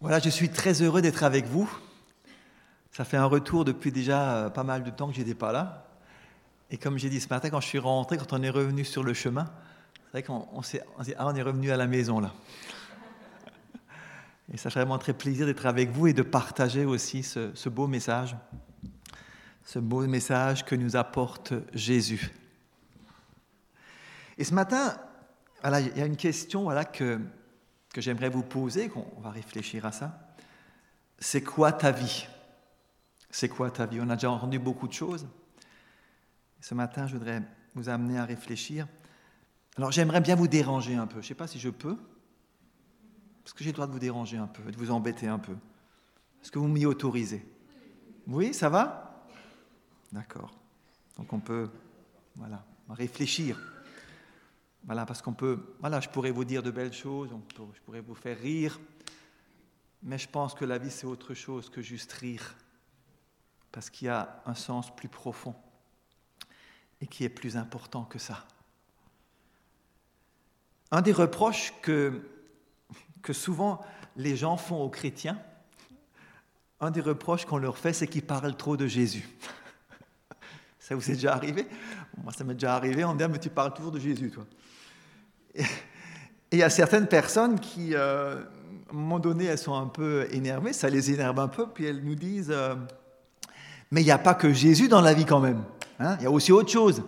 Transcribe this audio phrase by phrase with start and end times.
[0.00, 1.68] Voilà, je suis très heureux d'être avec vous.
[2.92, 5.50] Ça fait un retour depuis déjà euh, pas mal de temps que je n'étais pas
[5.50, 5.88] là.
[6.70, 9.02] Et comme j'ai dit ce matin, quand je suis rentré, quand on est revenu sur
[9.02, 9.46] le chemin,
[9.96, 12.32] c'est vrai qu'on on s'est dit, ah, on est revenu à la maison là.
[14.52, 17.68] Et ça fait vraiment très plaisir d'être avec vous et de partager aussi ce, ce
[17.68, 18.36] beau message,
[19.64, 22.30] ce beau message que nous apporte Jésus.
[24.38, 24.96] Et ce matin,
[25.62, 27.18] voilà, il y a une question voilà, que,
[27.98, 30.32] que j'aimerais vous poser, qu'on va réfléchir à ça.
[31.18, 32.28] C'est quoi ta vie?
[33.28, 33.98] C'est quoi ta vie?
[34.00, 35.26] On a déjà entendu beaucoup de choses.
[36.60, 37.42] Ce matin, je voudrais
[37.74, 38.86] vous amener à réfléchir.
[39.76, 41.14] Alors j'aimerais bien vous déranger un peu.
[41.14, 41.96] Je ne sais pas si je peux.
[43.44, 45.56] Est-ce que j'ai le droit de vous déranger un peu, de vous embêter un peu
[46.40, 47.44] Est-ce que vous m'y autorisez?
[48.28, 49.26] Oui, ça va?
[50.12, 50.52] D'accord.
[51.16, 51.68] Donc on peut,
[52.36, 53.60] voilà, réfléchir.
[54.84, 57.30] Voilà, parce qu'on peut, voilà, je pourrais vous dire de belles choses,
[57.74, 58.78] je pourrais vous faire rire,
[60.02, 62.54] mais je pense que la vie c'est autre chose que juste rire,
[63.72, 65.54] parce qu'il y a un sens plus profond
[67.00, 68.46] et qui est plus important que ça.
[70.90, 72.26] Un des reproches que,
[73.22, 73.84] que souvent
[74.16, 75.38] les gens font aux chrétiens,
[76.80, 79.28] un des reproches qu'on leur fait, c'est qu'ils parlent trop de Jésus.
[80.88, 81.66] Ça vous est déjà arrivé?
[82.16, 83.04] Moi, ça m'est déjà arrivé.
[83.04, 84.46] On me dit, ah, mais tu parles toujours de Jésus, toi.
[85.54, 85.62] Et
[86.52, 90.26] il y a certaines personnes qui, euh, à un moment donné, elles sont un peu
[90.30, 92.74] énervées, ça les énerve un peu, puis elles nous disent euh,
[93.90, 95.62] Mais il n'y a pas que Jésus dans la vie quand même,
[95.98, 97.02] hein, il y a aussi autre chose.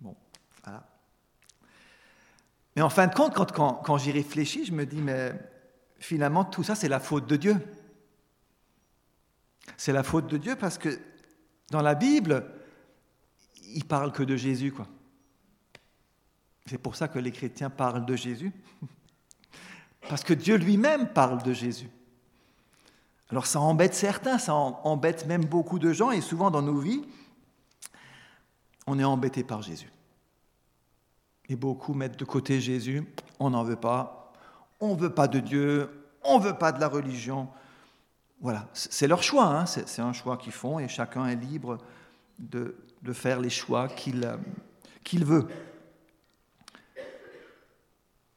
[0.00, 0.16] Bon,
[0.64, 0.86] voilà.
[2.74, 5.34] Mais en fin de compte, quand, quand, quand j'y réfléchis, je me dis Mais
[5.98, 7.56] finalement, tout ça, c'est la faute de Dieu.
[9.76, 10.88] C'est la faute de Dieu parce que
[11.70, 12.44] dans la Bible,
[13.74, 14.86] il parle que de Jésus, quoi.
[16.66, 18.52] C'est pour ça que les chrétiens parlent de Jésus.
[20.08, 21.88] Parce que Dieu lui-même parle de Jésus.
[23.30, 27.02] Alors ça embête certains, ça embête même beaucoup de gens, et souvent dans nos vies,
[28.86, 29.92] on est embêté par Jésus.
[31.48, 33.04] Et beaucoup mettent de côté Jésus,
[33.38, 34.32] on n'en veut pas,
[34.80, 37.48] on ne veut pas de Dieu, on ne veut pas de la religion.
[38.40, 39.66] Voilà, c'est leur choix, hein.
[39.66, 41.78] c'est un choix qu'ils font, et chacun est libre
[42.38, 42.74] de,
[43.12, 44.38] faire les choix qu'il
[45.04, 45.48] qu'il veut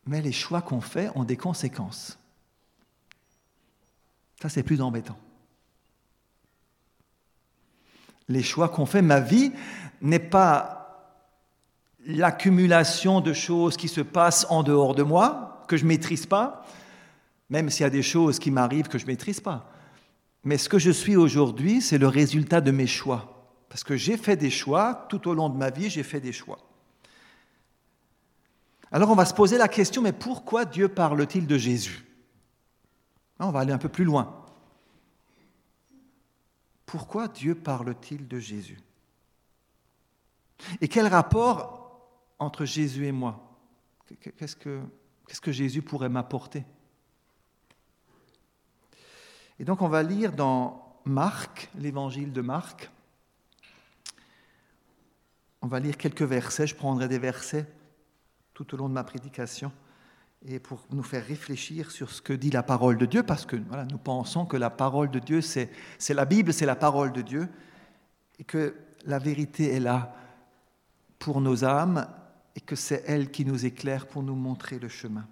[0.05, 2.17] mais les choix qu'on fait ont des conséquences.
[4.41, 5.17] Ça, c'est plus embêtant.
[8.27, 9.51] Les choix qu'on fait, ma vie
[10.01, 10.79] n'est pas
[12.05, 16.65] l'accumulation de choses qui se passent en dehors de moi, que je ne maîtrise pas,
[17.49, 19.69] même s'il y a des choses qui m'arrivent que je ne maîtrise pas.
[20.43, 23.29] Mais ce que je suis aujourd'hui, c'est le résultat de mes choix.
[23.69, 26.33] Parce que j'ai fait des choix, tout au long de ma vie, j'ai fait des
[26.33, 26.59] choix.
[28.91, 32.05] Alors on va se poser la question, mais pourquoi Dieu parle-t-il de Jésus?
[33.39, 34.45] On va aller un peu plus loin.
[36.85, 38.79] Pourquoi Dieu parle-t-il de Jésus?
[40.79, 43.57] Et quel rapport entre Jésus et moi?
[44.37, 44.81] Qu'est-ce que,
[45.27, 46.63] qu'est-ce que Jésus pourrait m'apporter?
[49.59, 52.89] Et donc on va lire dans Marc, l'évangile de Marc.
[55.61, 57.65] On va lire quelques versets, je prendrai des versets
[58.53, 59.71] tout au long de ma prédication
[60.45, 63.55] et pour nous faire réfléchir sur ce que dit la parole de Dieu, parce que
[63.55, 65.69] voilà, nous pensons que la parole de Dieu, c'est
[66.09, 67.47] la Bible, c'est la parole de Dieu,
[68.39, 68.75] et que
[69.05, 70.15] la vérité est là
[71.17, 72.07] pour nos âmes,
[72.55, 75.25] et que c'est elle qui nous éclaire pour nous montrer le chemin.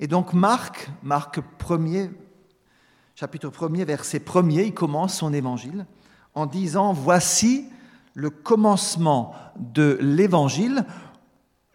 [0.00, 2.10] Et donc Marc, Marc 1er,
[3.16, 5.86] chapitre 1er, verset 1er, il commence son évangile
[6.34, 7.64] en disant, voici
[8.14, 10.84] le commencement de l'évangile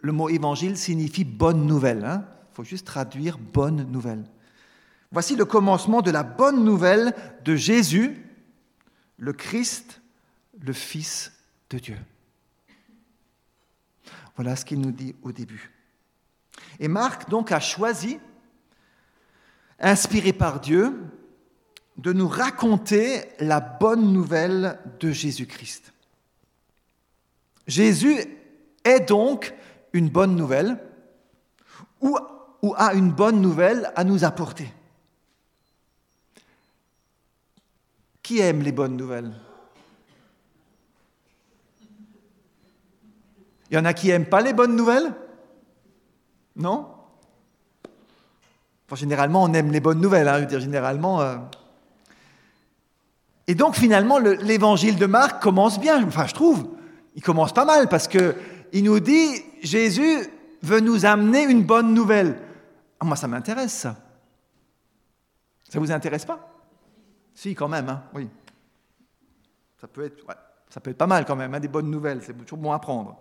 [0.02, 2.00] le mot évangile signifie bonne nouvelle.
[2.00, 2.25] Il hein.
[2.53, 4.24] faut juste traduire bonne nouvelle.
[5.12, 7.13] Voici le commencement de la bonne nouvelle
[7.44, 8.25] de Jésus,
[9.18, 10.02] le Christ,
[10.59, 11.34] le Fils
[11.69, 11.97] de Dieu.
[14.35, 15.72] Voilà ce qu'il nous dit au début.
[16.79, 18.19] Et Marc donc a choisi,
[19.79, 20.99] inspiré par Dieu,
[21.97, 25.91] de nous raconter la bonne nouvelle de Jésus-Christ.
[27.67, 28.17] Jésus
[28.84, 29.53] est donc
[29.93, 30.78] une bonne nouvelle
[32.02, 32.17] ou,
[32.76, 34.72] a une bonne nouvelle à nous apporter.
[38.22, 39.32] Qui aime les bonnes nouvelles?
[43.70, 45.14] Il y en a qui n'aiment pas les bonnes nouvelles?
[46.55, 46.87] Non?
[48.94, 50.28] Généralement, on aime les bonnes nouvelles.
[50.28, 51.22] Hein, généralement.
[51.22, 51.37] Euh.
[53.51, 56.07] Et donc, finalement, l'évangile de Marc commence bien.
[56.07, 56.69] Enfin, je trouve.
[57.15, 58.33] Il commence pas mal parce que
[58.71, 60.25] il nous dit, Jésus
[60.61, 62.39] veut nous amener une bonne nouvelle.
[62.97, 63.97] Ah, moi, ça m'intéresse, ça.
[65.67, 66.49] Ça vous intéresse pas?
[67.35, 68.29] Si, quand même, hein, oui.
[69.81, 70.23] Ça peut être,
[70.69, 72.79] ça peut être pas mal quand même, hein, des bonnes nouvelles, c'est toujours bon à
[72.79, 73.17] prendre.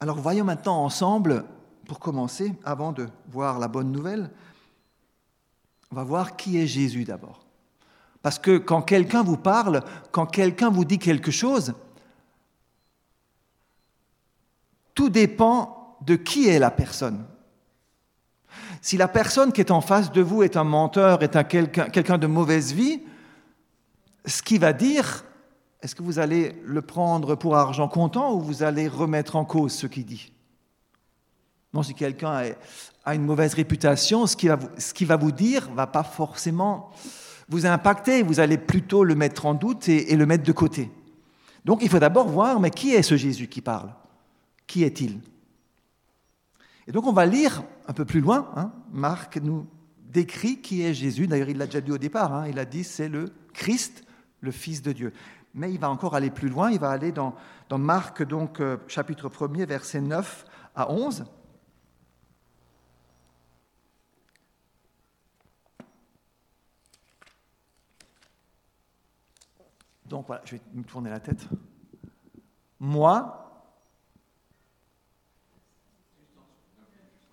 [0.00, 1.44] Alors voyons maintenant ensemble,
[1.86, 4.30] pour commencer, avant de voir la bonne nouvelle,
[5.90, 7.46] on va voir qui est Jésus d'abord.
[8.22, 11.74] Parce que quand quelqu'un vous parle, quand quelqu'un vous dit quelque chose,
[14.94, 17.24] tout dépend de qui est la personne.
[18.82, 22.18] Si la personne qui est en face de vous est un menteur, est un quelqu'un
[22.18, 23.02] de mauvaise vie,
[24.26, 25.24] ce qu'il va dire,
[25.80, 29.72] est-ce que vous allez le prendre pour argent comptant ou vous allez remettre en cause
[29.72, 30.32] ce qu'il dit?
[31.72, 32.42] Non, si quelqu'un
[33.04, 36.90] a une mauvaise réputation, ce qu'il va, va, vous dire ne va pas forcément
[37.48, 40.90] vous impacter, vous allez plutôt le mettre en doute et, le mettre de côté.
[41.64, 43.92] Donc il faut d'abord voir, mais qui est ce Jésus qui parle?
[44.66, 45.20] Qui est-il?
[46.86, 48.72] Et donc on va lire un peu plus loin, hein.
[48.92, 49.66] Marc nous
[50.10, 52.46] décrit qui est Jésus, d'ailleurs il l'a déjà dit au départ, hein.
[52.48, 54.04] il a dit c'est le Christ,
[54.40, 55.12] le Fils de Dieu.
[55.54, 57.34] Mais il va encore aller plus loin, il va aller dans,
[57.68, 60.44] dans Marc, donc euh, chapitre 1er, versets 9
[60.74, 61.24] à 11.
[70.08, 71.46] Donc voilà, je vais me tourner la tête.
[72.80, 73.44] Moi,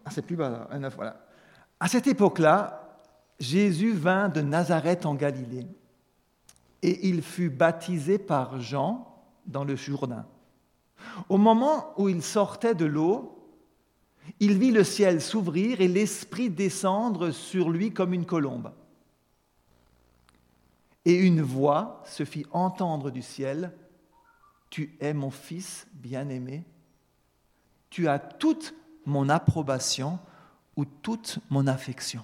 [0.04, 1.26] ah, c'est plus bas là, voilà.
[1.80, 3.02] À cette époque-là,
[3.40, 5.68] Jésus vint de Nazareth en Galilée
[6.82, 10.26] et il fut baptisé par Jean dans le Jourdain.
[11.30, 13.36] Au moment où il sortait de l'eau,
[14.40, 18.72] il vit le ciel s'ouvrir et l'Esprit descendre sur lui comme une colombe.
[21.06, 23.72] Et une voix se fit entendre du ciel,
[24.70, 26.66] Tu es mon fils bien-aimé,
[27.90, 28.74] tu as toute
[29.06, 30.20] mon approbation
[30.76, 32.24] ou toute mon affection.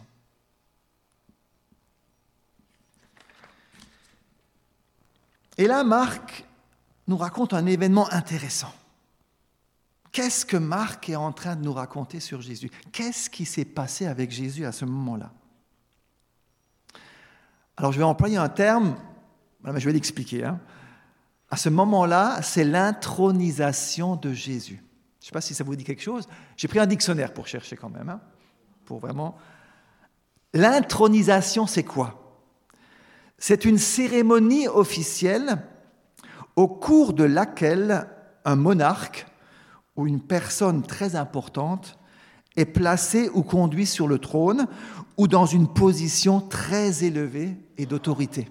[5.58, 6.46] Et là, Marc
[7.08, 8.74] nous raconte un événement intéressant.
[10.12, 12.70] Qu'est-ce que Marc est en train de nous raconter sur Jésus?
[12.92, 15.32] Qu'est-ce qui s'est passé avec Jésus à ce moment-là?
[17.78, 18.96] Alors je vais employer un terme,
[19.66, 20.46] je vais l'expliquer.
[20.46, 20.60] Hein.
[21.50, 24.84] À ce moment-là, c'est l'intronisation de Jésus.
[25.20, 26.28] Je ne sais pas si ça vous dit quelque chose.
[26.58, 28.22] J'ai pris un dictionnaire pour chercher quand même, hein,
[28.86, 29.36] pour vraiment.
[30.54, 32.40] L'intronisation, c'est quoi?
[33.38, 35.62] C'est une cérémonie officielle
[36.56, 38.08] au cours de laquelle
[38.46, 39.28] un monarque
[39.96, 41.98] ou une personne très importante
[42.56, 44.68] est placé ou conduit sur le trône
[45.18, 48.50] ou dans une position très élevée et d'autorité.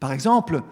[0.00, 0.62] Par exemple,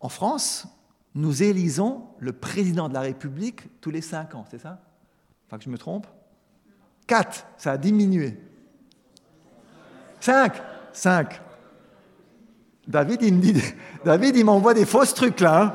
[0.00, 0.66] en France,
[1.14, 4.80] nous élisons le président de la République tous les cinq ans, c'est ça?
[5.46, 6.06] Enfin que je me trompe?
[7.06, 8.38] Quatre, ça a diminué.
[10.20, 10.62] Cinq
[10.98, 11.40] Cinq.
[12.88, 13.62] David, il me dit,
[14.04, 15.62] David, il m'envoie des fausses trucs là.
[15.62, 15.74] Hein.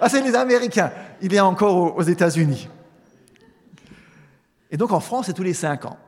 [0.00, 0.92] ah, c'est les Américains.
[1.20, 2.68] Il est encore aux États-Unis.
[4.70, 5.98] Et donc en France, c'est tous les cinq ans.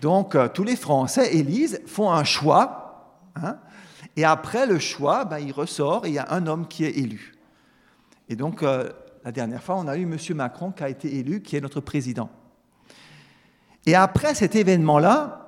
[0.00, 3.58] Donc euh, tous les Français élisent, font un choix, hein,
[4.16, 6.96] et après le choix, ben, il ressort et il y a un homme qui est
[6.96, 7.34] élu.
[8.28, 8.90] Et donc euh,
[9.24, 10.16] la dernière fois, on a eu M.
[10.34, 12.30] Macron qui a été élu, qui est notre président.
[13.84, 15.42] Et après cet événement-là,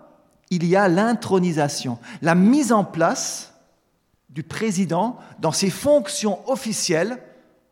[0.51, 3.55] il y a l'intronisation, la mise en place
[4.31, 7.19] du président dans ses fonctions officielles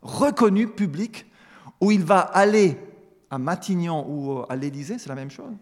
[0.03, 1.27] reconnues publiques,
[1.81, 2.79] où il va aller
[3.31, 5.53] à Matignon ou à l'Élysée, c'est la même chose.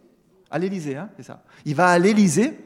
[0.50, 1.42] À l'Élysée, hein, c'est ça.
[1.64, 2.58] Il va à l'Élysée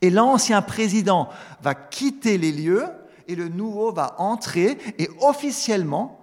[0.00, 1.28] et l'ancien président
[1.62, 2.86] va quitter les lieux
[3.28, 6.20] et le nouveau va entrer et officiellement,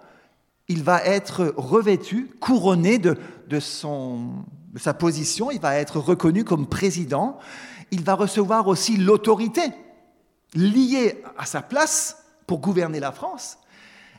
[0.68, 6.68] il va être revêtu, couronné de, de, de sa position, il va être reconnu comme
[6.68, 7.38] président,
[7.92, 9.62] il va recevoir aussi l'autorité
[10.54, 13.58] liée à sa place pour gouverner la France,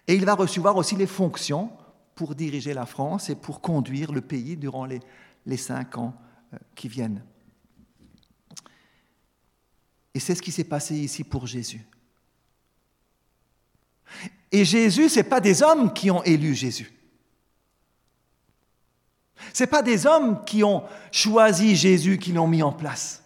[0.07, 1.71] et il va recevoir aussi les fonctions
[2.19, 4.99] pour diriger la France et pour conduire le pays durant les,
[5.47, 6.21] les cinq ans
[6.53, 7.23] euh, qui viennent.
[10.13, 11.87] Et c'est ce qui s'est passé ici pour Jésus.
[14.51, 16.93] Et Jésus, ce n'est pas des hommes qui ont élu Jésus.
[19.53, 20.83] Ce n'est pas des hommes qui ont
[21.13, 23.23] choisi Jésus, qui l'ont mis en place.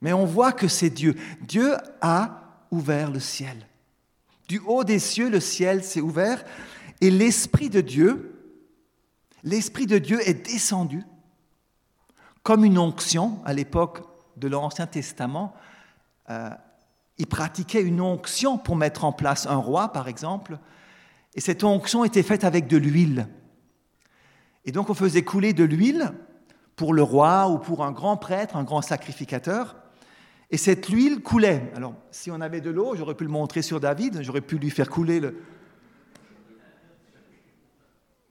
[0.00, 1.16] Mais on voit que c'est Dieu.
[1.40, 3.66] Dieu a ouvert le ciel.
[4.46, 6.44] Du haut des cieux, le ciel s'est ouvert
[7.02, 8.32] et l'Esprit de Dieu,
[9.42, 11.02] l'Esprit de Dieu est descendu
[12.44, 14.02] comme une onction à l'époque
[14.36, 15.52] de l'Ancien Testament.
[16.30, 16.48] Euh,
[17.18, 20.58] il pratiquait une onction pour mettre en place un roi, par exemple,
[21.34, 23.26] et cette onction était faite avec de l'huile.
[24.64, 26.12] Et donc on faisait couler de l'huile
[26.76, 29.74] pour le roi ou pour un grand prêtre, un grand sacrificateur.
[30.52, 31.72] Et cette huile coulait.
[31.74, 34.70] Alors, si on avait de l'eau, j'aurais pu le montrer sur David, j'aurais pu lui
[34.70, 35.34] faire couler le.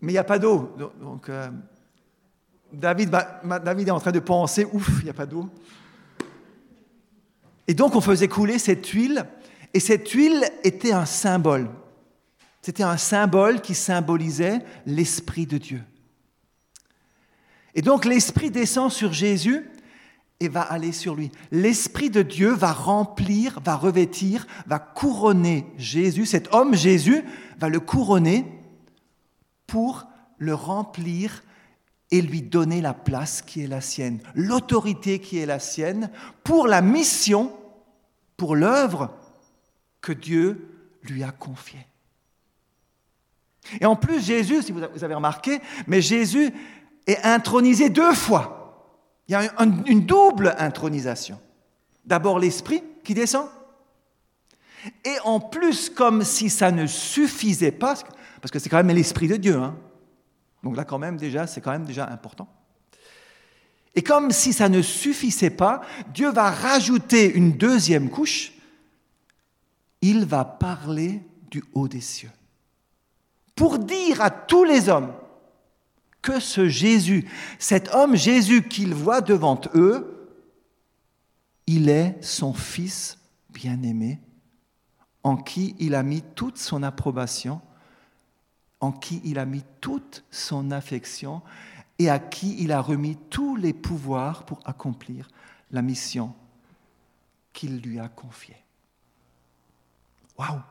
[0.02, 0.76] Mais il n'y a pas d'eau.
[1.00, 1.50] Donc, euh,
[2.74, 3.10] David,
[3.64, 5.50] David est en train de penser ouf, il n'y a pas d'eau.
[7.68, 9.26] Et donc, on faisait couler cette huile.
[9.74, 11.70] Et cette huile était un symbole.
[12.62, 15.82] C'était un symbole qui symbolisait l'Esprit de Dieu.
[17.74, 19.66] Et donc l'Esprit descend sur Jésus
[20.40, 21.32] et va aller sur lui.
[21.52, 26.26] L'Esprit de Dieu va remplir, va revêtir, va couronner Jésus.
[26.26, 27.24] Cet homme Jésus
[27.60, 28.46] va le couronner
[29.72, 30.06] pour
[30.38, 31.44] le remplir
[32.12, 36.10] et lui donner la place qui est la sienne, l'autorité qui est la sienne,
[36.44, 37.54] pour la mission,
[38.36, 39.16] pour l'œuvre
[40.02, 41.88] que Dieu lui a confiée.
[43.80, 46.52] Et en plus, Jésus, si vous avez remarqué, mais Jésus
[47.08, 48.92] est intronisé deux fois.
[49.30, 49.50] Il y a
[49.86, 51.40] une double intronisation.
[52.04, 53.48] D'abord l'Esprit qui descend.
[55.06, 57.96] Et en plus, comme si ça ne suffisait pas,
[58.42, 59.56] parce que c'est quand même l'Esprit de Dieu.
[59.56, 59.78] Hein.
[60.64, 62.48] Donc là, quand même, déjà, c'est quand même déjà important.
[63.94, 65.82] Et comme si ça ne suffisait pas,
[66.14, 68.54] Dieu va rajouter une deuxième couche.
[70.02, 72.32] Il va parler du haut des cieux.
[73.56, 75.14] Pour dire à tous les hommes
[76.22, 77.28] que ce Jésus,
[77.60, 80.30] cet homme Jésus qu'ils voient devant eux,
[81.68, 83.18] il est son Fils
[83.50, 84.20] bien-aimé,
[85.24, 87.62] en qui il a mis toute son approbation,
[88.82, 91.42] en qui il a mis toute son affection
[92.00, 95.30] et à qui il a remis tous les pouvoirs pour accomplir
[95.70, 96.34] la mission
[97.54, 98.58] qu'il lui a confiée.
[100.38, 100.62] Waouh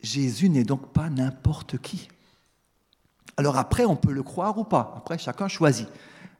[0.00, 2.08] Jésus n'est donc pas n'importe qui.
[3.36, 4.92] Alors après, on peut le croire ou pas.
[4.96, 5.88] Après, chacun choisit.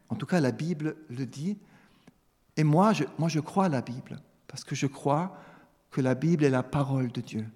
[0.09, 1.56] En tout cas, la Bible le dit.
[2.56, 5.38] Et moi, je, moi, je crois à la Bible, parce que je crois
[5.90, 7.47] que la Bible est la parole de Dieu.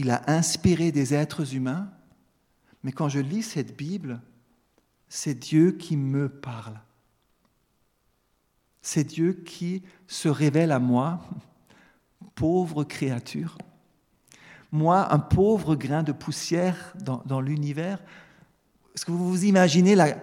[0.00, 1.90] Il a inspiré des êtres humains,
[2.82, 4.20] mais quand je lis cette Bible,
[5.08, 6.80] c'est Dieu qui me parle.
[8.80, 11.20] C'est Dieu qui se révèle à moi,
[12.34, 13.58] pauvre créature
[14.72, 17.98] moi, un pauvre grain de poussière dans, l'univers.
[18.94, 20.16] Est-ce que vous vous imaginez, la,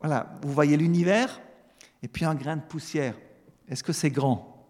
[0.00, 1.40] voilà, vous voyez l'univers
[2.02, 3.16] et puis un grain de poussière.
[3.68, 4.68] Est-ce que c'est grand?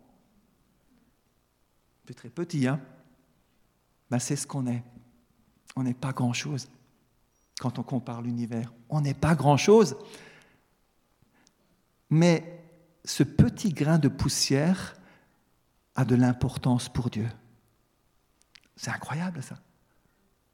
[2.06, 2.80] C'est très petit, hein?
[4.14, 4.84] Ben, C'est ce qu'on est.
[5.74, 6.68] On n'est pas grand-chose
[7.58, 8.72] quand on compare l'univers.
[8.88, 9.96] On n'est pas grand-chose.
[12.10, 12.62] Mais
[13.04, 14.94] ce petit grain de poussière
[15.96, 17.26] a de l'importance pour Dieu.
[18.76, 19.56] C'est incroyable ça.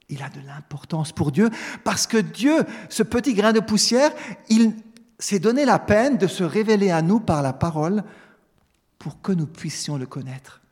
[0.08, 1.50] Il a de l'importance pour Dieu
[1.84, 4.10] parce que Dieu, ce petit grain de poussière,
[4.48, 4.74] il
[5.18, 8.04] s'est donné la peine de se révéler à nous par la parole
[8.98, 10.62] pour que nous puissions le connaître.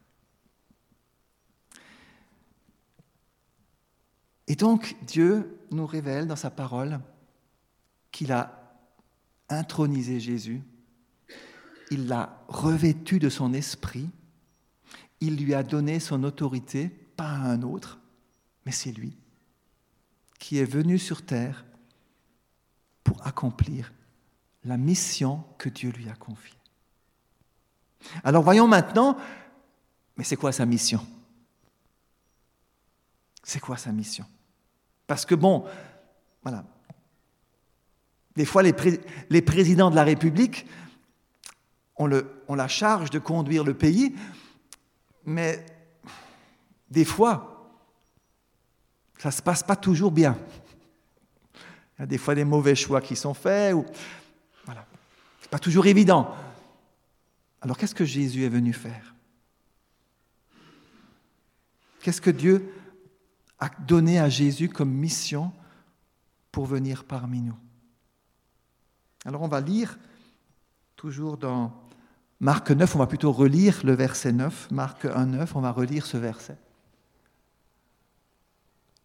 [4.48, 7.00] Et donc Dieu nous révèle dans sa parole
[8.10, 8.74] qu'il a
[9.50, 10.62] intronisé Jésus,
[11.90, 14.08] il l'a revêtu de son esprit,
[15.20, 17.98] il lui a donné son autorité pas à un autre,
[18.64, 19.16] mais c'est lui
[20.38, 21.64] qui est venu sur terre
[23.04, 23.92] pour accomplir
[24.64, 26.56] la mission que Dieu lui a confiée.
[28.24, 29.18] Alors voyons maintenant,
[30.16, 31.04] mais c'est quoi sa mission?
[33.42, 34.26] C'est quoi sa mission?
[35.08, 35.64] Parce que bon,
[36.42, 36.64] voilà,
[38.36, 40.66] des fois les, présidents de la République,
[41.96, 44.14] ont le, on la charge de conduire le pays,
[45.24, 45.64] mais
[46.90, 47.72] des fois,
[49.18, 50.38] ça ne se passe pas toujours bien.
[51.98, 53.74] Il y a des fois des mauvais choix qui sont faits.
[53.74, 53.84] Ou...
[54.66, 54.86] Voilà.
[55.40, 56.32] Ce n'est pas toujours évident.
[57.62, 59.14] Alors qu'est-ce que Jésus est venu faire?
[62.00, 62.72] Qu'est-ce que Dieu
[63.58, 65.52] a donné à Jésus comme mission
[66.52, 67.56] pour venir parmi nous
[69.24, 69.98] Alors on va lire
[70.96, 71.72] toujours dans
[72.40, 76.06] Marc 9, on va plutôt relire le verset 9, Marc 1, 9, on va relire
[76.06, 76.56] ce verset.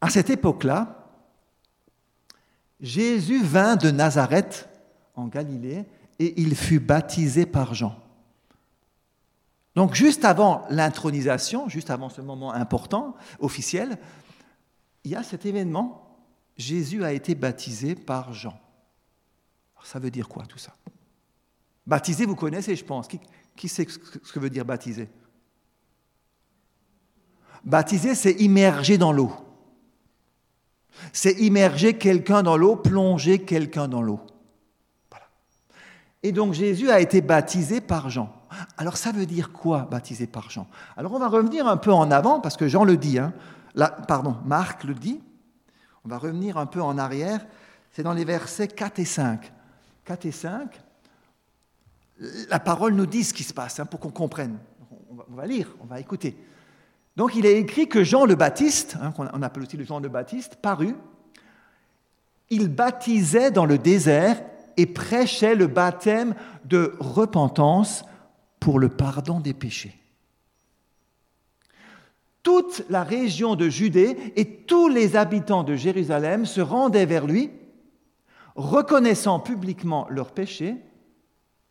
[0.02, 1.04] À cette époque-là,
[2.80, 4.70] Jésus vint de Nazareth
[5.16, 5.86] en Galilée
[6.20, 7.98] et il fut baptisé par Jean.
[9.76, 13.98] Donc juste avant l'intronisation, juste avant ce moment important, officiel,
[15.04, 16.00] il y a cet événement.
[16.58, 18.60] Jésus a été baptisé par Jean.
[19.84, 20.74] ça veut dire quoi tout ça?
[21.86, 23.08] Baptisé, vous connaissez, je pense.
[23.08, 23.20] Qui,
[23.56, 25.10] qui sait ce que veut dire baptiser
[27.64, 29.32] Baptiser, c'est immerger dans l'eau.
[31.12, 34.20] C'est immerger quelqu'un dans l'eau, plonger quelqu'un dans l'eau.
[35.10, 35.26] Voilà.
[36.22, 38.34] Et donc Jésus a été baptisé par Jean.
[38.78, 40.68] Alors ça veut dire quoi, baptisé par Jean?
[40.98, 43.34] Alors on va revenir un peu en avant, parce que Jean le dit, hein.
[44.08, 45.22] Pardon, Marc le dit.
[46.06, 47.46] On va revenir un peu en arrière.
[47.92, 49.52] C'est dans les versets 4 et 5.
[50.06, 50.82] 4 et 5,
[52.50, 54.58] la parole nous dit ce qui se passe, hein, pour qu'on comprenne.
[55.30, 56.38] On va, lire, on va écouter.
[57.16, 60.10] Donc il est écrit que Jean le Baptiste, hein, qu'on appelle aussi le Jean le
[60.10, 60.96] Baptiste, parut,
[62.50, 64.42] il baptisait dans le désert
[64.78, 68.04] et prêchait le baptême de repentance
[68.60, 70.03] pour le pardon des péchés.
[72.44, 77.50] Toute la région de Judée et tous les habitants de Jérusalem se rendaient vers lui,
[78.56, 80.78] reconnaissant publiquement leurs péchés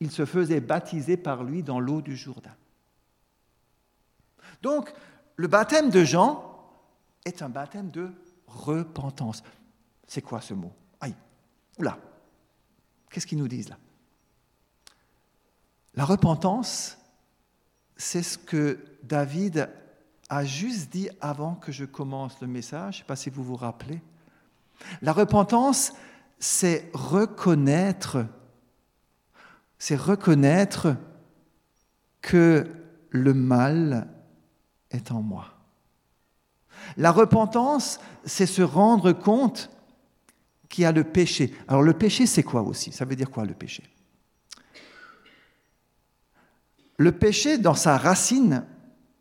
[0.02, 2.56] il se faisait baptiser par lui dans l'eau du Jourdain.
[4.60, 4.92] Donc,
[5.36, 6.60] le baptême de Jean
[7.24, 8.10] est un baptême de
[8.48, 9.44] repentance.
[10.08, 10.72] C'est quoi ce mot?
[11.00, 11.14] Aïe,
[11.78, 11.98] oula,
[13.10, 13.78] qu'est-ce qu'ils nous disent là?
[15.94, 16.98] La repentance,
[17.96, 19.70] c'est ce que David
[20.32, 23.44] a juste dit avant que je commence le message, je ne sais pas si vous
[23.44, 24.00] vous rappelez.
[25.02, 25.92] La repentance,
[26.38, 28.26] c'est reconnaître
[29.82, 30.94] c'est reconnaître
[32.20, 32.68] que
[33.10, 34.06] le mal
[34.92, 35.54] est en moi.
[36.96, 39.70] La repentance, c'est se rendre compte
[40.68, 41.52] qu'il y a le péché.
[41.66, 42.92] Alors le péché, c'est quoi aussi?
[42.92, 43.82] Ça veut dire quoi le péché?
[46.96, 48.64] Le péché, dans sa racine,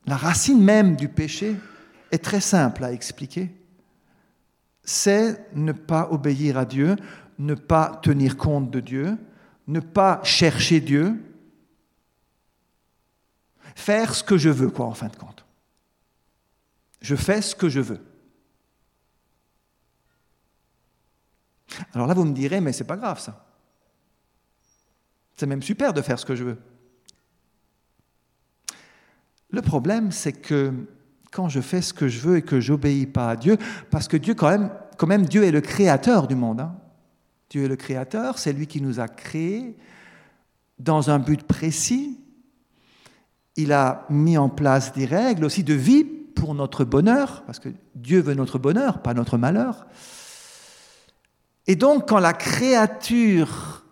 [0.05, 1.55] la racine même du péché,
[2.11, 3.49] est très simple à expliquer.
[4.83, 6.95] C'est ne pas obéir à Dieu,
[7.39, 9.17] ne pas tenir compte de Dieu,
[9.67, 11.15] ne pas chercher Dieu,
[13.75, 15.45] faire ce que je veux, quoi, en fin de compte.
[16.99, 17.99] Je fais ce que je veux.
[21.93, 23.45] Alors là, vous me direz, mais c'est pas grave ça.
[25.37, 26.57] C'est même super de faire ce que je veux.
[29.51, 30.73] Le problème, c'est que
[31.31, 33.57] quand je fais ce que je veux et que j'obéis pas à Dieu,
[33.89, 34.49] parce que Dieu, quand
[35.07, 36.61] même, Dieu est le créateur du monde.
[36.61, 36.75] Hein.
[37.51, 39.75] Dieu est le Créateur, c'est lui qui nous a créés
[40.79, 42.17] dans un but précis.
[43.57, 47.67] Il a mis en place des règles aussi de vie pour notre bonheur, parce que
[47.93, 49.85] Dieu veut notre bonheur, pas notre malheur.
[51.67, 53.83] Et donc quand la créature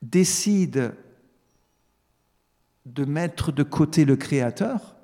[0.00, 0.94] décide
[2.84, 4.94] de mettre de côté le Créateur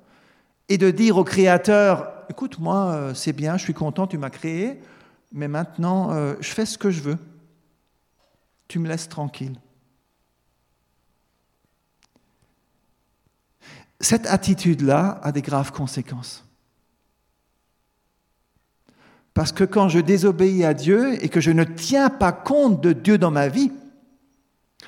[0.69, 4.29] et de dire au Créateur, écoute, moi, euh, c'est bien, je suis content, tu m'as
[4.29, 4.79] créé,
[5.31, 7.17] mais maintenant, euh, je fais ce que je veux.
[8.67, 9.55] Tu me laisses tranquille.
[13.99, 16.43] Cette attitude-là a des graves conséquences.
[19.33, 22.93] Parce que quand je désobéis à Dieu et que je ne tiens pas compte de
[22.93, 23.71] Dieu dans ma vie,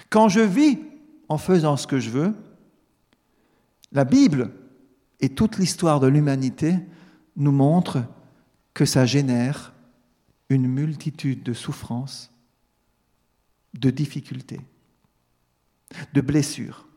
[0.10, 0.80] quand je vis
[1.30, 2.34] en faisant ce que je veux,
[3.94, 4.52] la Bible
[5.20, 6.76] et toute l'histoire de l'humanité
[7.36, 8.04] nous montrent
[8.74, 9.74] que ça génère
[10.50, 12.32] une multitude de souffrances,
[13.76, 14.62] de difficultés,
[16.14, 16.88] de blessures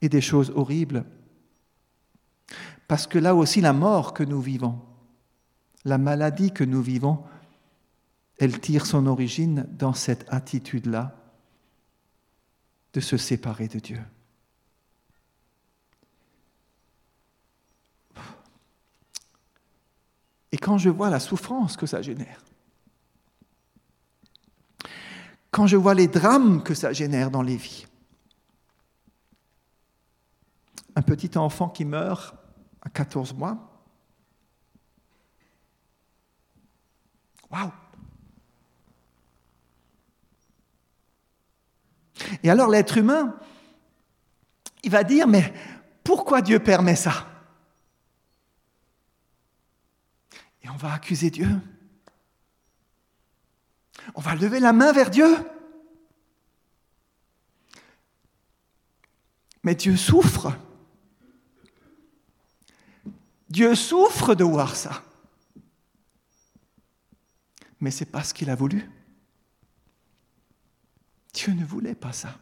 [0.00, 1.04] et des choses horribles.
[2.86, 4.80] Parce que là aussi, la mort que nous vivons,
[5.84, 7.22] la maladie que nous vivons,
[8.38, 11.14] elle tire son origine dans cette attitude-là
[12.94, 14.00] de se séparer de Dieu.
[20.52, 22.42] Et quand je vois la souffrance que ça génère,
[25.50, 27.86] quand je vois les drames que ça génère dans les vies,
[30.94, 32.34] un petit enfant qui meurt
[32.82, 33.84] à 14 mois,
[37.50, 37.70] waouh.
[42.42, 43.36] Et alors l'être humain,
[44.82, 45.52] il va dire, mais
[46.02, 47.27] pourquoi Dieu permet ça?
[50.72, 51.48] On va accuser Dieu.
[54.14, 55.36] On va lever la main vers Dieu.
[59.62, 60.56] Mais Dieu souffre.
[63.48, 65.02] Dieu souffre de voir ça.
[67.80, 68.90] Mais ce n'est pas ce qu'il a voulu.
[71.32, 72.38] Dieu ne voulait pas ça.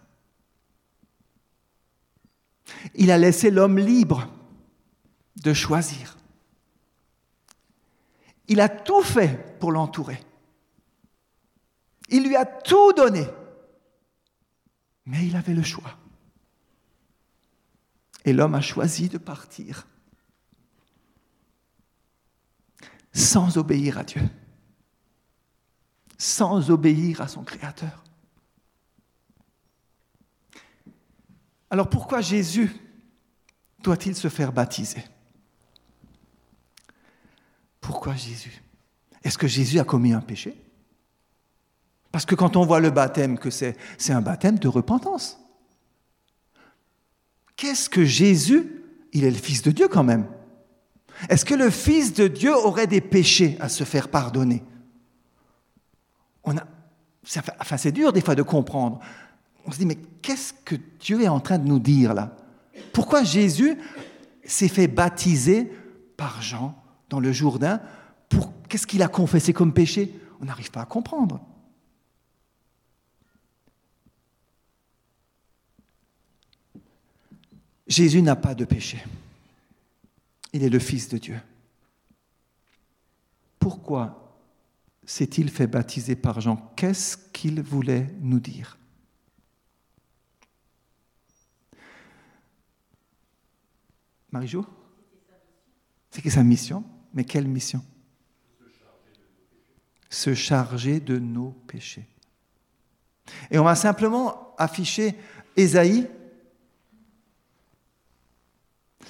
[2.94, 4.28] Il a laissé l'homme libre
[5.36, 6.16] de choisir.
[8.48, 10.20] Il a tout fait pour l'entourer.
[12.08, 13.26] Il lui a tout donné.
[15.04, 15.98] Mais il avait le choix.
[18.24, 19.86] Et l'homme a choisi de partir.
[23.16, 24.20] sans obéir à Dieu,
[26.18, 28.04] sans obéir à son Créateur.
[31.70, 32.70] Alors pourquoi Jésus
[33.82, 35.02] doit-il se faire baptiser?
[37.86, 38.64] Pourquoi Jésus?
[39.22, 40.60] Est-ce que Jésus a commis un péché?
[42.10, 43.76] Parce que quand on voit le baptême, que c'est,
[44.08, 45.38] un baptême de repentance.
[47.54, 48.82] Qu'est-ce que Jésus?
[49.12, 50.26] Il est le Fils de Dieu quand même.
[51.28, 54.64] Est-ce que le Fils de Dieu aurait des péchés à se faire pardonner?
[56.42, 58.98] Enfin, c'est dur des fois de comprendre.
[59.64, 62.36] On se dit, mais qu'est-ce que Dieu est en train de nous dire là?
[62.92, 63.78] Pourquoi Jésus
[64.44, 65.72] s'est fait baptiser
[66.16, 66.74] par Jean
[67.08, 67.80] dans le Jourdain
[68.28, 71.40] pour Qu'est-ce qu'il a confessé comme péché On n'arrive pas à comprendre.
[77.86, 79.04] Jésus n'a pas de péché.
[80.52, 81.40] Il est le Fils de Dieu.
[83.60, 84.36] Pourquoi
[85.04, 86.56] s'est-il fait baptiser par Jean?
[86.74, 88.76] Qu'est-ce qu'il voulait nous dire?
[94.32, 94.66] Marie-Jo?
[96.10, 96.84] C'est sa mission?
[97.16, 97.82] Mais quelle mission?
[100.08, 102.06] Se charger de nos péchés.
[103.50, 105.16] Et on va simplement afficher
[105.56, 106.06] Ésaïe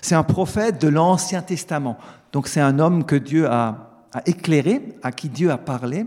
[0.06, 1.98] c'est un prophète de l'Ancien Testament.
[2.30, 6.06] Donc c'est un homme que Dieu a, éclairé, à qui Dieu a parlé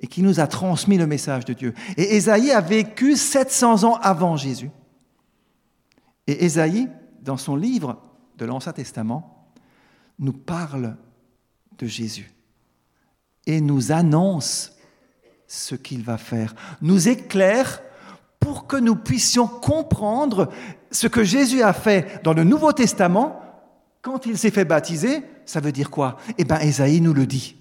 [0.00, 1.74] et qui nous a transmis le message de Dieu.
[1.98, 4.70] Et Ésaïe a vécu 700 ans avant Jésus.
[6.26, 6.88] Et Ésaïe,
[7.20, 8.00] dans son livre
[8.38, 9.52] de l'Ancien Testament,
[10.18, 10.96] nous parle
[11.78, 12.30] de Jésus
[13.46, 14.72] et nous annonce
[15.46, 17.82] ce qu'il va faire, nous éclaire
[18.40, 20.50] pour que nous puissions comprendre
[20.90, 23.40] ce que Jésus a fait dans le Nouveau Testament
[24.02, 25.22] quand il s'est fait baptiser.
[25.46, 26.18] Ça veut dire quoi?
[26.38, 27.56] Eh bien, Esaïe nous le dit.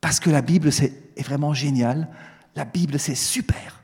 [0.00, 2.08] Parce que la Bible, c'est est vraiment génial.
[2.54, 3.82] La Bible, c'est super.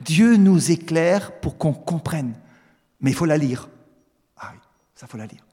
[0.00, 2.34] Dieu nous éclaire pour qu'on comprenne.
[3.00, 3.68] Mais il faut la lire.
[4.36, 4.60] Ah oui,
[4.94, 5.44] ça faut la lire.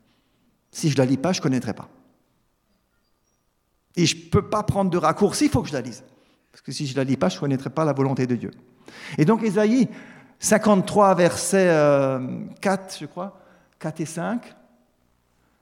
[0.71, 1.89] Si je ne la lis pas, je ne connaîtrai pas.
[3.95, 6.03] Et je ne peux pas prendre de raccourci, il faut que je la lise.
[6.51, 8.35] Parce que si je ne la lis pas, je ne connaîtrai pas la volonté de
[8.35, 8.51] Dieu.
[9.17, 9.89] Et donc Ésaïe
[10.39, 12.19] 53, versets
[12.61, 13.39] 4, je crois,
[13.79, 14.55] 4 et 5,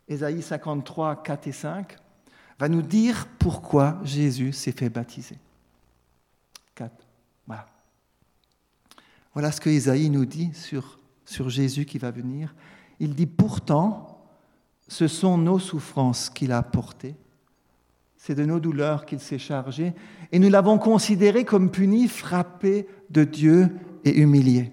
[0.08, 1.96] Ésaïe 53, 4 et 5,
[2.60, 5.38] va nous dire pourquoi Jésus s'est fait baptiser.
[6.76, 6.92] 4.
[7.48, 7.68] Voilà.
[9.34, 12.54] Voilà ce que Ésaïe nous dit sur, sur Jésus qui va venir.
[13.00, 14.26] Il dit Pourtant,
[14.88, 17.16] ce sont nos souffrances qu'il a portées
[18.24, 19.96] c'est de nos douleurs qu'il s'est chargé,
[20.32, 24.72] et nous l'avons considéré comme puni, frappé de Dieu et humilié.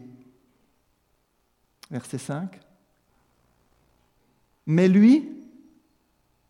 [1.91, 2.61] Verset 5.
[4.67, 5.31] Mais lui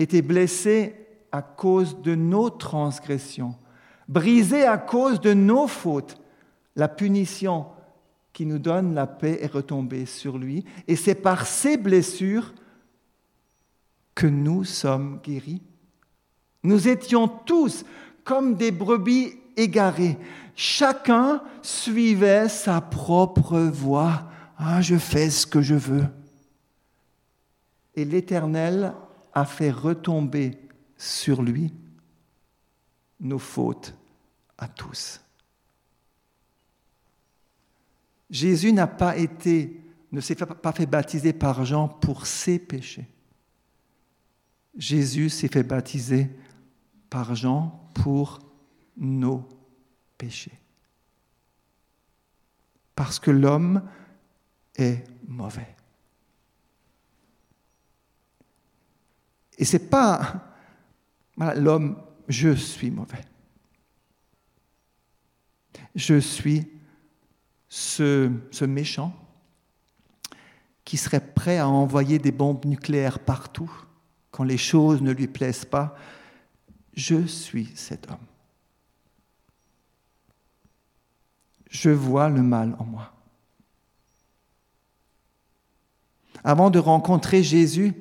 [0.01, 3.55] était blessé à cause de nos transgressions,
[4.09, 6.21] brisé à cause de nos fautes.
[6.75, 7.67] La punition
[8.33, 12.53] qui nous donne la paix est retombée sur lui, et c'est par ses blessures
[14.17, 15.63] que nous sommes guéris.
[16.63, 17.85] Nous étions tous
[18.25, 20.19] comme des brebis égarées.
[20.55, 24.25] Chacun suivait sa propre voie.
[24.57, 26.05] Ah, je fais ce que je veux.
[27.95, 28.93] Et l'Éternel
[29.33, 30.59] a fait retomber
[30.97, 31.73] sur lui
[33.21, 33.95] nos fautes
[34.57, 35.21] à tous.
[38.31, 39.81] Jésus n'a pas été,
[40.13, 43.09] ne s'est pas fait baptiser par Jean pour ses péchés.
[44.77, 46.29] Jésus s'est fait baptiser
[47.11, 48.41] par Jean pour
[48.97, 49.49] nos
[50.17, 50.59] péchés.
[52.95, 53.83] Parce que l'homme
[54.77, 55.75] est mauvais.
[59.57, 60.55] Et ce n'est pas
[61.57, 63.25] l'homme, je suis mauvais.
[65.95, 66.69] Je suis
[67.69, 69.13] ce, ce méchant
[70.85, 73.71] qui serait prêt à envoyer des bombes nucléaires partout
[74.31, 75.97] quand les choses ne lui plaisent pas
[76.99, 78.17] je suis cet homme.
[81.71, 83.13] Je vois le mal en moi.
[86.43, 87.95] Avant de rencontrer Jésus,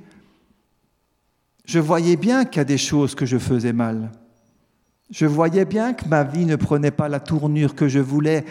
[1.66, 4.12] je voyais bien qu'il y a des choses que je faisais mal.
[5.12, 8.46] Je voyais bien que ma vie ne prenait pas la tournure que je voulais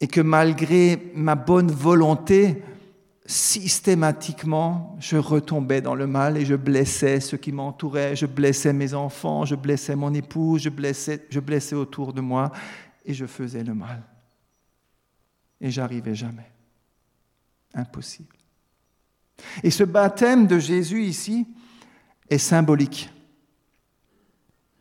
[0.00, 2.62] et que malgré ma bonne volonté,
[3.30, 8.92] systématiquement, je retombais dans le mal et je blessais ceux qui m'entouraient, je blessais mes
[8.92, 12.50] enfants, je blessais mon épouse, je blessais, je blessais autour de moi
[13.04, 14.02] et je faisais le mal.
[15.60, 16.50] Et j'arrivais jamais.
[17.72, 18.34] Impossible.
[19.62, 21.46] Et ce baptême de Jésus ici
[22.28, 23.10] est symbolique.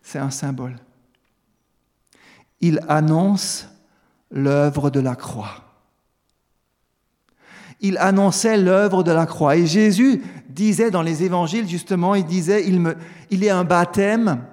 [0.01, 0.77] c'est un symbole.
[2.61, 3.69] Il annonce
[4.31, 5.68] l'œuvre de la croix.
[7.81, 9.55] Il annonçait l'œuvre de la croix.
[9.55, 12.95] Et Jésus disait dans les évangiles, justement, il disait, il, me,
[13.29, 14.43] il a un baptême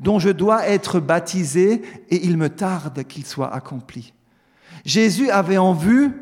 [0.00, 4.14] dont je dois être baptisé et il me tarde qu'il soit accompli.
[4.84, 6.12] Jésus avait en vue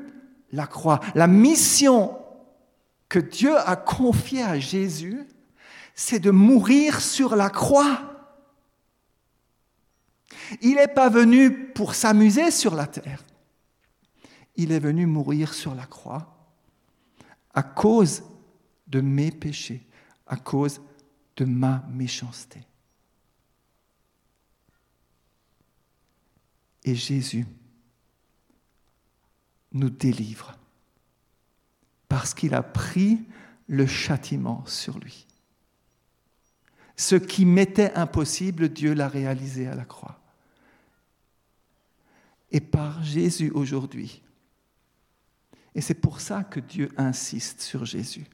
[0.52, 1.00] la croix.
[1.14, 2.16] La mission
[3.08, 5.26] que Dieu a confiée à Jésus,
[5.94, 8.00] c'est de mourir sur la croix.
[10.62, 13.24] Il n'est pas venu pour s'amuser sur la terre.
[14.56, 16.36] Il est venu mourir sur la croix
[17.52, 18.22] à cause
[18.86, 19.86] de mes péchés,
[20.26, 20.80] à cause
[21.36, 22.60] de ma méchanceté.
[26.84, 27.46] Et Jésus
[29.72, 30.56] nous délivre
[32.08, 33.18] parce qu'il a pris
[33.66, 35.26] le châtiment sur lui.
[36.96, 40.20] Ce qui m'était impossible, Dieu l'a réalisé à la croix.
[42.50, 44.22] Et par Jésus aujourd'hui,
[45.76, 48.24] et c'est pour ça que Dieu insiste sur Jésus.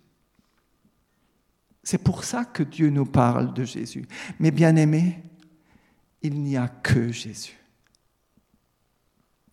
[1.83, 4.07] C'est pour ça que Dieu nous parle de Jésus.
[4.39, 5.21] Mais bien aimé,
[6.23, 7.59] il n'y a que Jésus.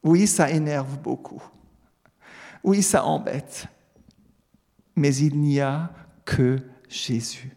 [0.03, 1.41] Oui, ça énerve beaucoup.
[2.63, 3.65] Oui, ça embête.
[4.95, 5.91] Mais il n'y a
[6.25, 7.55] que Jésus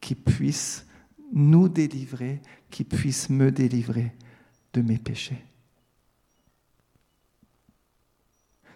[0.00, 0.86] qui puisse
[1.32, 4.14] nous délivrer, qui puisse me délivrer
[4.72, 5.44] de mes péchés.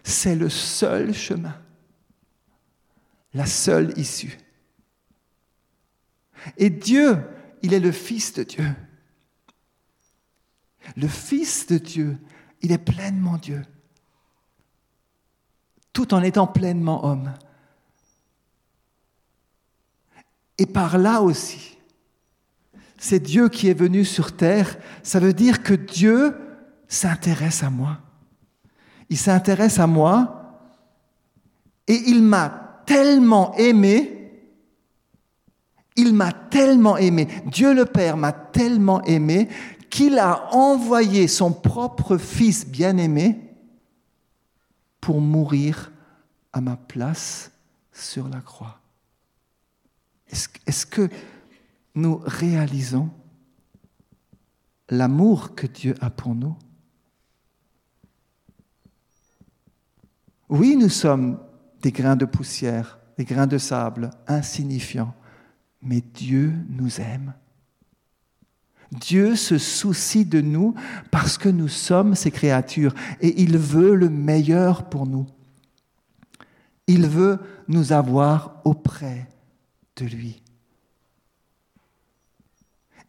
[0.07, 1.61] C'est le seul chemin,
[3.33, 4.37] la seule issue.
[6.57, 7.21] Et Dieu,
[7.61, 8.65] il est le Fils de Dieu.
[10.95, 12.17] Le Fils de Dieu,
[12.61, 13.63] il est pleinement Dieu,
[15.91, 17.33] tout en étant pleinement homme.
[20.57, 21.77] Et par là aussi,
[22.97, 24.77] c'est Dieu qui est venu sur terre.
[25.03, 26.33] Ça veut dire que Dieu
[26.87, 28.06] s'intéresse à moi
[29.09, 30.59] il s'intéresse à moi
[31.87, 34.31] et il m'a tellement aimé,
[35.95, 39.49] il m'a tellement aimé, Dieu le Père m'a tellement aimé
[39.89, 43.39] qu'il a envoyé son propre Fils bien-aimé
[44.99, 45.91] pour mourir
[46.51, 47.51] à ma place
[47.93, 48.79] sur la croix.
[50.29, 51.09] Est-ce que
[51.95, 53.09] nous réalisons
[54.89, 56.55] l'amour que Dieu a pour nous?
[60.49, 61.39] Oui, nous sommes
[61.81, 65.13] des grains de poussière, des grains de sable, insignifiants,
[65.81, 67.33] mais Dieu nous aime.
[68.91, 70.73] Dieu se soucie de nous
[71.11, 75.27] parce que nous sommes ses créatures et il veut le meilleur pour nous.
[76.87, 79.27] Il veut nous avoir auprès
[79.97, 80.41] de lui.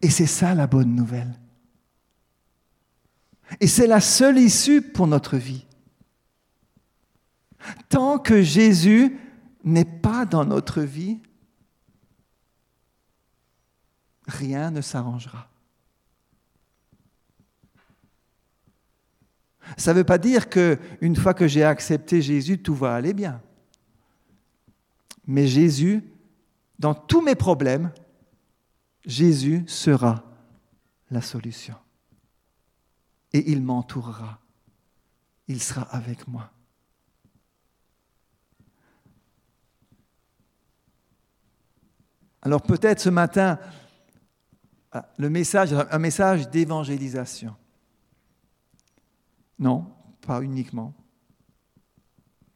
[0.03, 1.39] Et c'est ça la bonne nouvelle.
[3.61, 5.65] Et c'est la seule issue pour notre vie.
[7.89, 9.19] Tant que Jésus
[9.65, 11.21] n'est pas dans notre vie,
[14.27, 15.51] rien ne s'arrangera.
[19.77, 23.13] Ça ne veut pas dire que une fois que j'ai accepté Jésus, tout va aller
[23.13, 23.43] bien.
[25.27, 26.03] Mais Jésus,
[26.79, 27.93] dans tous mes problèmes,
[29.05, 30.25] Jésus sera
[31.11, 31.77] la solution.
[33.33, 34.39] Et il m'entourera.
[35.49, 36.51] Il sera avec moi.
[42.43, 43.59] Alors peut-être ce matin,
[44.93, 47.55] ah, le message, un message d'évangélisation.
[49.59, 50.95] Non, pas uniquement.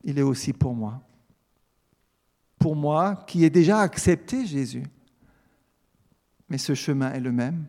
[0.05, 1.03] Il est aussi pour moi.
[2.59, 4.85] Pour moi qui ai déjà accepté Jésus.
[6.49, 7.66] Mais ce chemin est le même.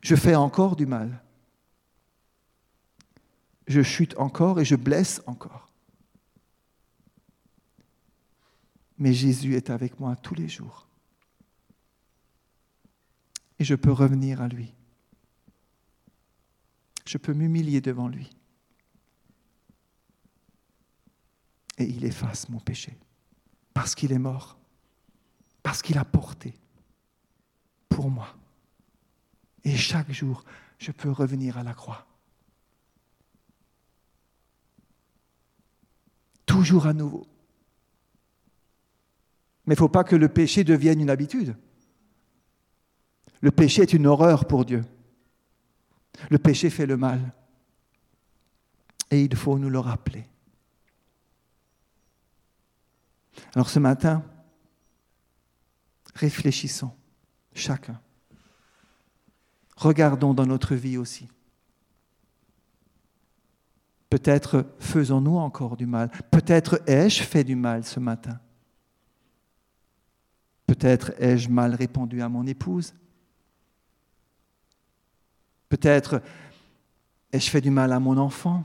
[0.00, 1.22] Je fais encore du mal.
[3.66, 5.73] Je chute encore et je blesse encore.
[8.98, 10.86] Mais Jésus est avec moi tous les jours.
[13.58, 14.72] Et je peux revenir à lui.
[17.06, 18.30] Je peux m'humilier devant lui.
[21.78, 22.96] Et il efface mon péché.
[23.72, 24.58] Parce qu'il est mort.
[25.62, 26.54] Parce qu'il a porté
[27.88, 28.36] pour moi.
[29.64, 30.44] Et chaque jour,
[30.78, 32.06] je peux revenir à la croix.
[36.46, 37.26] Toujours à nouveau.
[39.66, 41.56] Mais il ne faut pas que le péché devienne une habitude.
[43.40, 44.84] Le péché est une horreur pour Dieu.
[46.30, 47.32] Le péché fait le mal.
[49.10, 50.26] Et il faut nous le rappeler.
[53.54, 54.24] Alors ce matin,
[56.14, 56.92] Réfléchissons,
[57.54, 58.00] chacun.
[59.76, 61.28] Regardons dans notre vie aussi.
[64.08, 66.10] Peut-être faisons-nous encore du mal.
[66.30, 68.38] Peut-être ai-je fait du mal ce matin.
[70.74, 72.94] Peut-être ai-je mal répondu à mon épouse.
[75.68, 76.20] Peut-être
[77.32, 78.64] ai-je fait du mal à mon enfant.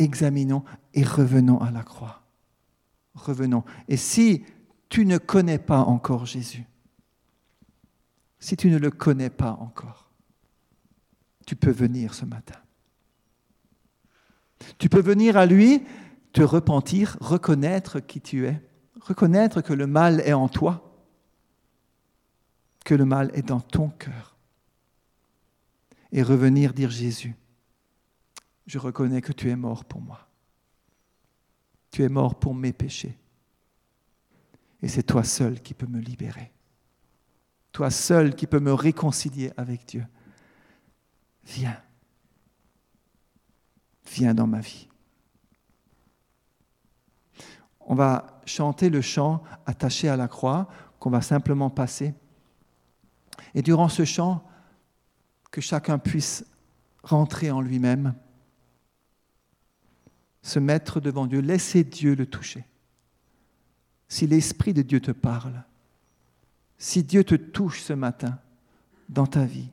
[0.00, 2.24] examinons et revenons à la croix.
[3.14, 3.62] Revenons.
[3.86, 4.44] Et si
[4.88, 6.66] tu ne connais pas encore Jésus,
[8.40, 10.10] si tu ne le connais pas encore,
[11.46, 12.63] tu peux venir ce matin.
[14.78, 15.82] Tu peux venir à lui,
[16.32, 18.60] te repentir, reconnaître qui tu es,
[19.00, 20.94] reconnaître que le mal est en toi,
[22.84, 24.36] que le mal est dans ton cœur,
[26.12, 27.34] et revenir dire Jésus,
[28.66, 30.28] je reconnais que tu es mort pour moi.
[31.90, 33.18] Tu es mort pour mes péchés.
[34.82, 36.52] Et c'est toi seul qui peux me libérer.
[37.72, 40.06] Toi seul qui peux me réconcilier avec Dieu.
[41.44, 41.83] Viens.
[44.10, 44.88] Viens dans ma vie.
[47.80, 52.14] On va chanter le chant attaché à la croix qu'on va simplement passer.
[53.54, 54.44] Et durant ce chant,
[55.50, 56.44] que chacun puisse
[57.04, 58.14] rentrer en lui-même,
[60.42, 62.64] se mettre devant Dieu, laisser Dieu le toucher.
[64.08, 65.64] Si l'Esprit de Dieu te parle,
[66.76, 68.38] si Dieu te touche ce matin
[69.08, 69.70] dans ta vie,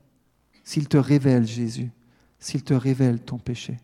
[0.63, 1.91] s'il te révèle Jésus,
[2.37, 3.79] s'il te révèle ton péché,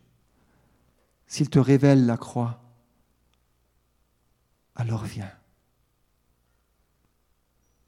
[1.28, 2.62] s'il te révèle la croix,
[4.76, 5.32] alors viens.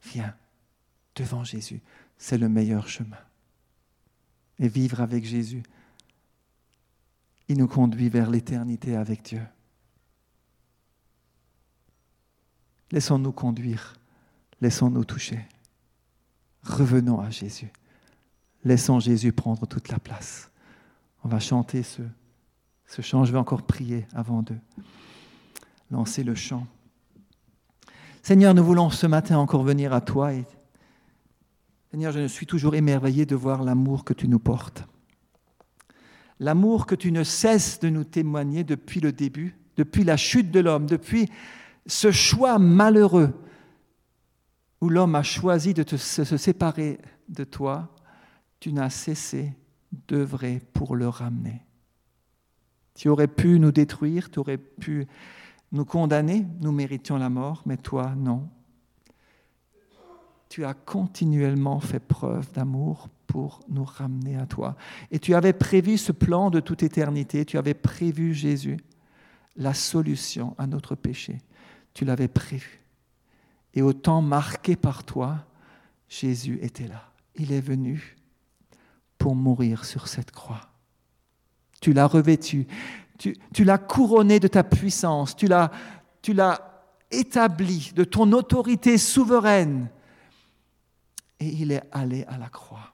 [0.04, 0.36] Viens
[1.16, 1.82] devant Jésus.
[2.18, 3.20] C'est le meilleur chemin.
[4.58, 5.64] Et vivre avec Jésus,
[7.48, 9.42] il nous conduit vers l'éternité avec Dieu.
[12.92, 13.94] Laissons-nous conduire,
[14.62, 15.46] laissons-nous toucher.
[16.64, 17.72] Revenons à Jésus.
[18.64, 20.52] Laissons Jésus prendre toute la place.
[21.24, 22.02] On va chanter ce,
[22.90, 23.24] ce chant.
[23.24, 24.56] Je vais encore prier avant de
[25.92, 26.68] lancer le chant.
[28.22, 30.32] Seigneur, nous voulons ce matin encore venir à toi.
[31.92, 34.86] Seigneur, je suis toujours émerveillé de voir l'amour que tu nous portes.
[36.40, 40.60] L'amour que tu ne cesses de nous témoigner depuis le début, depuis la chute de
[40.60, 41.30] l'homme, depuis
[41.86, 43.34] ce choix malheureux
[44.82, 47.94] où l'homme a choisi de se séparer de toi,
[48.60, 49.54] tu n'as cessé
[50.08, 51.66] d'œuvrer pour le ramener.
[53.00, 55.08] Tu aurais pu nous détruire, tu aurais pu
[55.72, 58.50] nous condamner, nous méritions la mort, mais toi, non.
[60.50, 64.76] Tu as continuellement fait preuve d'amour pour nous ramener à toi.
[65.12, 68.76] Et tu avais prévu ce plan de toute éternité, tu avais prévu Jésus,
[69.56, 71.38] la solution à notre péché.
[71.94, 72.82] Tu l'avais prévu.
[73.76, 75.46] Et au temps marqué par toi,
[76.10, 77.14] Jésus était là.
[77.36, 78.18] Il est venu
[79.18, 80.69] pour mourir sur cette croix.
[81.82, 82.68] Tu l'as revêtu,
[83.18, 85.72] tu, l'as couronné de ta puissance, tu l'as,
[87.12, 89.90] établi de ton autorité souveraine.
[91.40, 92.94] Et il est allé à la croix.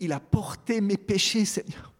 [0.00, 1.92] Il a porté mes péchés, Seigneur.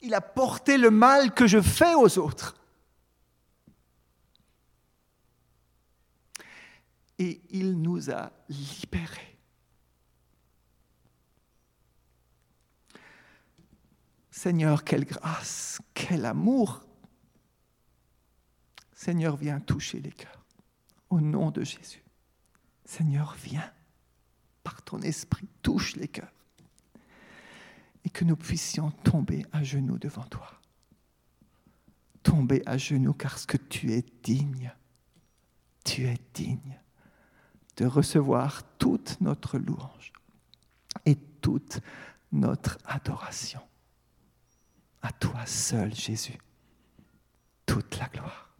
[0.00, 2.54] Il a porté le mal que je fais aux autres.
[7.18, 9.38] Et il nous a libérés.
[14.30, 16.84] Seigneur, quelle grâce, quel amour.
[18.92, 20.44] Seigneur, viens toucher les cœurs.
[21.08, 22.02] Au nom de Jésus.
[22.84, 23.72] Seigneur, viens,
[24.62, 26.32] par ton esprit, touche les cœurs.
[28.04, 30.60] Et que nous puissions tomber à genoux devant toi.
[32.22, 34.74] Tomber à genoux parce que tu es digne.
[35.84, 36.78] Tu es digne
[37.76, 40.12] de recevoir toute notre louange
[41.06, 41.80] et toute
[42.32, 43.60] notre adoration.
[45.02, 46.38] À toi seul, Jésus,
[47.66, 48.53] toute la gloire.